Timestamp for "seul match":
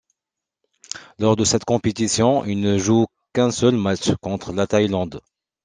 3.51-4.15